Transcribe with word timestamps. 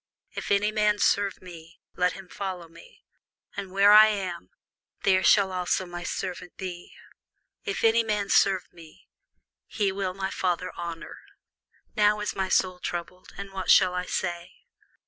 If 0.31 0.49
any 0.49 0.71
man 0.71 0.97
serve 0.97 1.43
me, 1.43 1.79
let 1.95 2.13
him 2.13 2.27
follow 2.27 2.67
me; 2.67 3.03
and 3.55 3.71
where 3.71 3.91
I 3.93 4.07
am, 4.07 4.49
there 5.03 5.23
shall 5.23 5.51
also 5.51 5.85
my 5.85 6.01
servant 6.01 6.57
be: 6.57 6.95
if 7.65 7.83
any 7.83 8.03
man 8.03 8.27
serve 8.29 8.67
me, 8.73 9.07
him 9.67 9.95
will 9.95 10.15
my 10.15 10.31
Father 10.31 10.73
honour. 10.73 11.19
Now 11.95 12.19
is 12.19 12.35
my 12.35 12.49
soul 12.49 12.79
troubled; 12.79 13.33
and 13.37 13.53
what 13.53 13.69
shall 13.69 13.93
I 13.93 14.07
say? 14.07 14.49